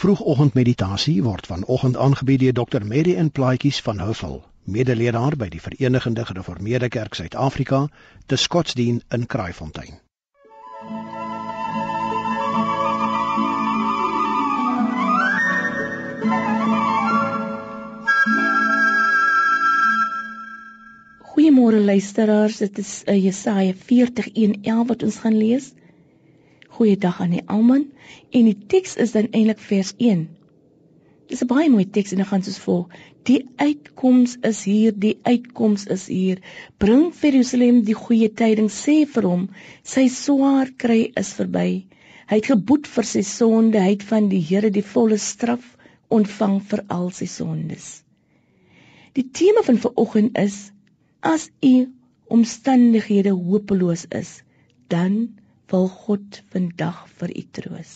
Vroegoggendmeditasie 0.00 1.22
word 1.22 1.46
vanoggend 1.46 1.96
aangebied 1.96 2.40
deur 2.40 2.54
Dr. 2.56 2.84
Mary 2.88 3.14
en 3.20 3.28
Plaatjies 3.30 3.80
van 3.84 3.98
Huffel, 4.00 4.38
medeleraar 4.64 5.34
by 5.36 5.48
die 5.52 5.60
Verenigde 5.60 6.22
Gereformeerde 6.24 6.88
Kerk 6.88 7.18
Suid-Afrika, 7.18 7.80
te 8.26 8.38
Skotsdien 8.40 9.02
in 9.12 9.26
Kraaifontein. 9.26 9.98
Goeiemôre 21.34 21.84
luisteraars, 21.84 22.56
dit 22.64 22.80
is 22.86 22.94
uh, 23.04 23.18
Jesaja 23.20 23.76
40:1 23.92 24.80
wat 24.94 25.04
ons 25.10 25.20
gaan 25.26 25.36
lees. 25.36 25.74
Goeiedag 26.76 27.20
aan 27.20 27.32
die 27.34 27.46
almal 27.50 27.86
en 28.30 28.44
die 28.46 28.58
teks 28.72 28.96
is 29.04 29.14
dan 29.16 29.28
eintlik 29.30 29.58
vers 29.70 29.94
1. 29.98 30.28
Dis 31.30 31.42
'n 31.42 31.48
baie 31.50 31.70
mooi 31.70 31.84
teks 31.96 32.12
en 32.14 32.20
dit 32.22 32.28
gaan 32.28 32.42
soos 32.46 32.58
volg: 32.66 32.94
Die 33.28 33.40
uitkoms 33.64 34.36
is 34.48 34.62
hier, 34.64 34.94
die 35.04 35.16
uitkoms 35.22 35.86
is 35.96 36.06
hier. 36.10 36.38
Bring 36.84 37.10
vir 37.14 37.30
Jerusalem 37.30 37.82
die 37.88 37.96
goeie 37.98 38.28
tyding, 38.40 38.70
sê 38.76 38.96
vir 39.14 39.28
hom, 39.30 39.44
sy 39.82 40.06
swaar 40.14 40.70
kry 40.84 41.00
is 41.22 41.32
verby. 41.38 41.86
Hy 42.30 42.38
het 42.40 42.50
geboet 42.52 42.86
vir 42.94 43.06
sy 43.12 43.22
sonde, 43.26 43.78
hy 43.82 43.94
het 43.94 44.06
van 44.10 44.28
die 44.30 44.42
Here 44.50 44.70
die 44.70 44.86
volle 44.94 45.18
straf 45.18 45.66
ontvang 46.18 46.60
vir 46.72 46.84
al 46.98 47.10
sy 47.14 47.26
sondes. 47.26 47.88
Die 49.18 49.26
tema 49.42 49.66
van 49.66 49.78
vanoggend 49.86 50.38
is: 50.38 50.58
As 51.20 51.50
u 51.62 51.74
omstandighede 52.30 53.34
hopeloos 53.34 54.06
is, 54.22 54.40
dan 54.88 55.39
wil 55.72 55.88
God 55.88 56.40
vandag 56.52 57.04
vir 57.20 57.32
u 57.36 57.42
troos. 57.58 57.92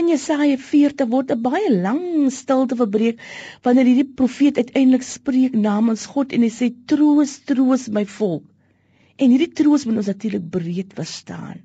In 0.00 0.08
Jesaja 0.08 0.56
40 0.56 1.08
word 1.12 1.32
'n 1.34 1.42
baie 1.44 1.70
lang 1.86 2.30
stilte 2.32 2.76
verbreek 2.80 3.18
wanneer 3.66 3.88
hierdie 3.90 4.14
profeet 4.20 4.60
uiteindelik 4.62 5.04
spreek 5.04 5.58
namens 5.66 6.06
God 6.12 6.32
en 6.32 6.46
hy 6.46 6.48
sê 6.54 6.70
troos, 6.92 7.34
troos 7.50 7.88
my 7.98 8.04
volk. 8.14 8.46
En 9.18 9.34
hierdie 9.34 9.52
troos 9.60 9.84
moet 9.84 10.00
ons 10.00 10.08
natuurlik 10.12 10.48
breed 10.54 10.96
verstaan. 10.96 11.60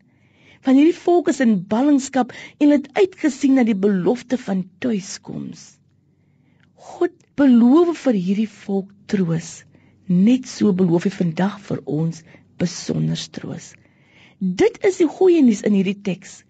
Van 0.68 0.76
hierdie 0.76 1.00
volk 1.06 1.32
is 1.32 1.40
in 1.46 1.56
ballingskap 1.72 2.36
en 2.60 2.76
het 2.76 2.92
uitgesien 3.00 3.56
na 3.56 3.64
die 3.64 3.80
belofte 3.88 4.38
van 4.44 4.66
tuiskoms. 4.84 5.78
God 6.76 7.16
beloof 7.40 8.04
vir 8.10 8.20
hierdie 8.28 8.52
volk 8.66 8.92
troos. 9.08 9.64
Net 10.08 10.52
so 10.52 10.74
beloof 10.74 11.08
hy 11.08 11.16
vandag 11.16 11.60
vir 11.70 11.84
ons 11.86 12.24
besonder 12.60 13.24
troos. 13.32 13.72
Dit 14.38 14.76
is 14.86 15.00
die 15.02 15.08
goeie 15.10 15.42
nuus 15.42 15.64
in 15.66 15.74
hierdie 15.74 15.98
teks. 16.06 16.44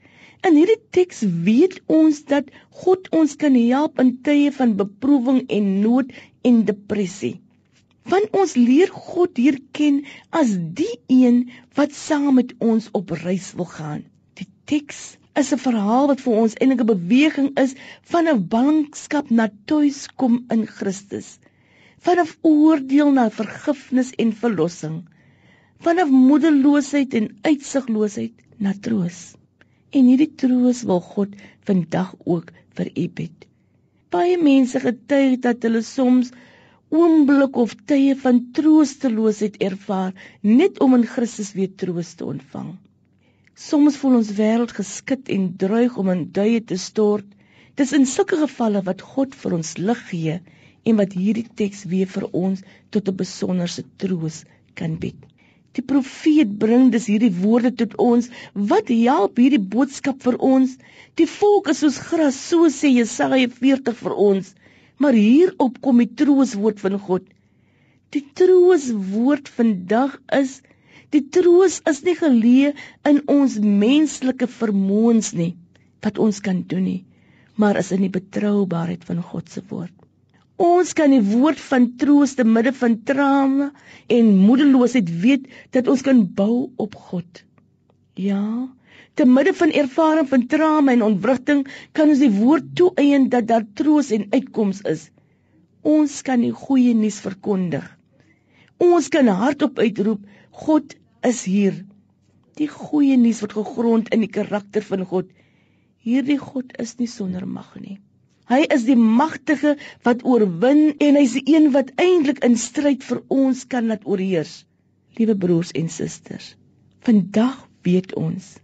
In 0.43 0.57
hierdie 0.59 0.81
teks 0.91 1.21
weet 1.45 1.77
ons 1.87 2.17
dat 2.27 2.49
God 2.81 3.07
ons 3.15 3.35
kan 3.39 3.55
help 3.55 4.01
in 4.03 4.09
tye 4.27 4.49
van 4.57 4.73
beproewing 4.81 5.45
en 5.47 5.69
nood 5.85 6.11
en 6.49 6.57
depressie. 6.67 7.37
Want 8.11 8.35
ons 8.35 8.57
leer 8.59 8.91
God 8.91 9.39
hier 9.39 9.61
ken 9.71 10.01
as 10.35 10.51
die 10.81 10.99
een 11.07 11.39
wat 11.79 11.95
saam 11.95 12.35
met 12.41 12.51
ons 12.59 12.91
op 12.91 13.15
reis 13.23 13.53
wil 13.55 13.71
gaan. 13.71 14.03
Die 14.35 14.49
teks 14.67 15.15
is 15.39 15.53
'n 15.55 15.63
verhaal 15.63 16.11
wat 16.11 16.27
vir 16.27 16.39
ons 16.43 16.59
eintlik 16.59 16.83
'n 16.83 16.91
beweging 16.91 17.49
is 17.55 17.79
van 18.11 18.27
'n 18.27 18.47
ballingskap 18.51 19.31
na 19.31 19.47
tuiskom 19.65 20.43
in 20.51 20.67
Christus. 20.67 21.39
Van 22.03 22.19
'n 22.19 22.35
oordeel 22.41 23.11
na 23.11 23.29
vergifnis 23.31 24.11
en 24.19 24.35
verlossing 24.35 25.05
vanaf 25.85 26.09
moedeloosheid 26.09 27.13
en 27.19 27.27
uitsigloosheid 27.41 28.33
na 28.57 28.73
troos. 28.87 29.19
En 29.93 30.09
hierdie 30.09 30.33
troos 30.41 30.81
wil 30.89 31.01
God 31.13 31.35
vandag 31.69 32.15
ook 32.25 32.51
vir 32.79 32.91
u 32.95 33.05
bied. 33.19 33.45
Baie 34.13 34.37
mense 34.41 34.79
getuig 34.79 35.39
dat 35.43 35.63
hulle 35.67 35.83
soms 35.85 36.31
oomblik 36.89 37.57
of 37.63 37.75
tye 37.91 38.15
van 38.23 38.41
troosteloosheid 38.57 39.57
ervaar 39.69 40.13
net 40.41 40.79
om 40.79 40.95
in 40.97 41.07
Christus 41.13 41.53
weer 41.57 41.73
troos 41.83 42.13
te 42.19 42.25
ontvang. 42.25 42.75
Soms 43.67 43.97
voel 44.01 44.19
ons 44.21 44.33
wêreld 44.37 44.73
geskit 44.79 45.31
en 45.33 45.49
dreig 45.63 45.97
om 45.97 46.11
in 46.13 46.27
duie 46.31 46.61
te 46.63 46.77
stort. 46.81 47.27
Dis 47.77 47.93
in 47.97 48.05
sulke 48.09 48.39
gevalle 48.41 48.83
wat 48.85 49.01
God 49.13 49.35
vir 49.35 49.57
ons 49.59 49.75
lig 49.77 50.03
gee 50.11 50.37
en 50.87 51.01
wat 51.01 51.15
hierdie 51.17 51.47
teks 51.61 51.83
weer 51.91 52.09
vir 52.17 52.29
ons 52.31 52.63
tot 52.95 53.09
'n 53.09 53.19
besonderse 53.23 53.83
troos 54.03 54.43
kan 54.73 54.95
bied. 55.01 55.19
Die 55.75 55.83
profeet 55.85 56.53
bring 56.61 56.91
dus 56.93 57.07
hierdie 57.11 57.33
woorde 57.41 57.73
tot 57.81 57.95
ons. 58.01 58.29
Wat 58.71 58.89
help 58.89 59.41
hierdie 59.41 59.61
boodskap 59.75 60.21
vir 60.25 60.37
ons? 60.51 60.77
Die 61.19 61.27
volk 61.29 61.69
is 61.73 61.81
soos 61.83 61.97
gras, 62.09 62.37
so 62.49 62.69
sê 62.73 62.93
Jesaja 62.93 63.49
40 63.59 63.97
vir 63.99 64.15
ons. 64.29 64.53
Maar 64.97 65.17
hierop 65.17 65.77
kom 65.81 66.01
die 66.01 66.09
trooswoord 66.21 66.81
van 66.85 66.97
God. 67.09 67.27
Die 68.15 68.23
trooswoord 68.39 69.51
vandag 69.59 70.17
is 70.39 70.61
die 71.15 71.23
troos 71.35 71.81
is 71.91 72.01
nie 72.07 72.15
geleë 72.19 72.73
in 73.11 73.21
ons 73.31 73.59
menslike 73.83 74.47
vermoëns 74.57 75.33
nie 75.39 75.53
wat 76.03 76.19
ons 76.23 76.39
kan 76.43 76.63
doen 76.71 76.83
nie, 76.87 77.03
maar 77.55 77.79
is 77.79 77.93
in 77.95 78.03
die 78.05 78.13
betroubaarheid 78.13 79.03
van 79.07 79.23
God 79.31 79.49
se 79.51 79.63
woord. 79.69 79.93
Ons 80.57 80.95
kan 80.97 81.11
die 81.13 81.21
woord 81.21 81.59
van 81.61 81.83
troos 82.01 82.33
te 82.37 82.43
midde 82.47 82.71
van 82.73 82.95
trane 83.05 83.67
en 84.13 84.29
moedeloosheid 84.41 85.09
weet 85.21 85.45
dat 85.75 85.89
ons 85.91 86.01
kan 86.01 86.23
bou 86.39 86.71
op 86.81 86.95
God. 87.09 87.43
Ja, 88.17 88.41
te 89.13 89.27
midde 89.29 89.53
van 89.59 89.73
ervaring 89.81 90.29
van 90.31 90.47
trane 90.49 90.95
en 90.95 91.05
ontwrigting 91.05 91.61
kan 91.93 92.09
ons 92.09 92.23
die 92.25 92.31
woord 92.33 92.71
toeëien 92.79 93.29
dat 93.33 93.45
daar 93.51 93.67
troos 93.77 94.09
en 94.17 94.25
uitkoms 94.33 94.81
is. 94.89 95.11
Ons 95.85 96.23
kan 96.25 96.41
die 96.41 96.55
goeie 96.65 96.95
nuus 96.97 97.19
verkondig. 97.21 97.85
Ons 98.81 99.11
kan 99.13 99.29
hardop 99.29 99.77
uitroep, 99.77 100.25
God 100.65 100.97
is 101.25 101.43
hier. 101.45 101.83
Die 102.57 102.69
goeie 102.71 103.17
nuus 103.21 103.43
word 103.45 103.53
gegrond 103.59 104.09
in 104.09 104.25
die 104.25 104.33
karakter 104.33 104.81
van 104.89 105.05
God. 105.05 105.29
Hierdie 106.01 106.41
God 106.41 106.73
is 106.81 106.97
nie 106.97 107.09
sonder 107.09 107.45
mag 107.45 107.75
nie. 107.77 107.99
Hy 108.47 108.61
is 108.73 108.85
die 108.87 108.99
magtige 108.99 109.75
wat 110.07 110.23
oorwin 110.23 110.93
en 111.03 111.19
hy's 111.19 111.35
die 111.39 111.55
een 111.55 111.71
wat 111.75 111.91
eintlik 111.99 112.43
in 112.47 112.55
stryd 112.59 113.03
vir 113.03 113.23
ons 113.33 113.65
kan 113.67 113.91
laat 113.91 114.07
oorheers. 114.07 114.61
Liewe 115.19 115.35
broers 115.35 115.73
en 115.75 115.89
susters, 115.91 116.53
vandag 117.03 117.59
weet 117.83 118.13
ons 118.15 118.55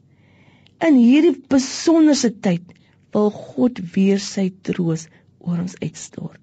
in 0.83 0.97
hierdie 0.99 1.35
besonderse 1.51 2.29
tyd 2.43 2.73
wil 3.15 3.29
God 3.33 3.79
weer 3.95 4.19
sy 4.19 4.49
troos 4.67 5.05
oor 5.39 5.61
ons 5.61 5.75
uitstort. 5.79 6.41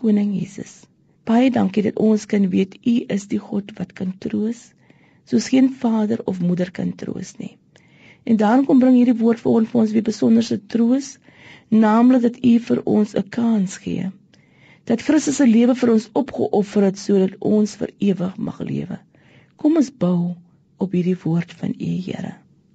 Koning 0.00 0.34
Jesus, 0.36 0.82
baie 1.28 1.48
dankie 1.54 1.84
dat 1.86 2.00
ons 2.00 2.26
kan 2.28 2.48
weet 2.52 2.76
U 2.80 2.96
is 3.16 3.26
die 3.30 3.40
God 3.40 3.72
wat 3.78 3.94
kan 3.96 4.12
troos, 4.24 4.60
soos 5.30 5.48
geen 5.52 5.70
vader 5.82 6.20
of 6.28 6.42
moeder 6.44 6.72
kan 6.74 6.92
troos 7.02 7.36
nie. 7.38 7.54
En 8.28 8.36
daarom 8.40 8.66
kom 8.68 8.82
bring 8.82 8.98
hierdie 8.98 9.16
woord 9.20 9.40
vir 9.40 9.60
ons 9.60 9.72
vir 9.72 9.82
ons 9.84 9.94
weer 9.96 10.08
besonderse 10.10 10.60
troos 10.72 11.14
naamlik 11.68 12.22
dat 12.22 12.44
U 12.44 12.58
vir 12.58 12.80
ons 12.84 13.14
'n 13.14 13.28
kans 13.28 13.76
gee. 13.76 14.10
Dat 14.84 15.02
Christus 15.02 15.36
se 15.36 15.46
lewe 15.46 15.74
vir 15.74 15.92
ons 15.92 16.08
opgeoffer 16.12 16.82
het 16.82 16.98
sodat 16.98 17.36
ons 17.38 17.76
vir 17.76 17.90
ewig 17.98 18.36
mag 18.36 18.60
lewe. 18.60 18.98
Kom 19.56 19.76
ons 19.76 19.90
bou 19.90 20.36
op 20.76 20.92
hierdie 20.92 21.18
woord 21.22 21.52
van 21.52 21.74
U, 21.78 21.92
Here. 22.06 22.34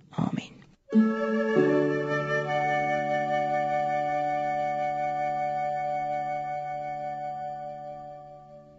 Amen. 0.09 1.84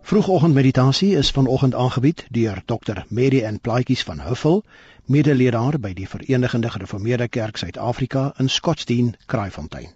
Vroegoggendmeditasie 0.07 1.17
is 1.17 1.31
vanoggend 1.31 1.75
aangebied 1.75 2.27
deur 2.31 2.63
Dr. 2.65 3.05
Mary 3.09 3.45
Ann 3.45 3.61
Plaatjies 3.61 4.03
van 4.03 4.21
Huffel, 4.21 4.65
medeleraar 5.11 5.81
by 5.83 5.91
die 5.99 6.07
Verenigde 6.09 6.71
Gereformeerde 6.71 7.27
Kerk 7.29 7.57
Suid-Afrika 7.59 8.33
in 8.39 8.49
Scottsdene, 8.49 9.19
Kraaifontein. 9.27 9.91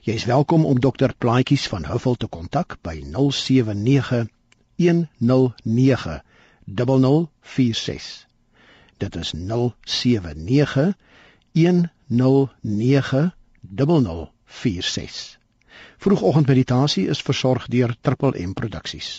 Jy 0.00 0.14
is 0.16 0.24
welkom 0.24 0.64
om 0.64 0.80
dokter 0.80 1.12
Plaatjies 1.18 1.68
van 1.68 1.84
Huffel 1.84 2.16
te 2.16 2.30
kontak 2.32 2.78
by 2.80 2.94
079 3.04 4.24
109 4.80 6.22
0046. 6.64 8.08
Dit 9.04 9.20
is 9.20 9.34
079 9.36 10.96
109 11.52 13.32
0046. 13.76 15.38
Vroegoggendmeditasie 15.96 17.08
is 17.12 17.24
versorg 17.30 17.68
deur 17.72 17.96
Triple 18.00 18.32
M 18.48 18.52
Produksies. 18.52 19.16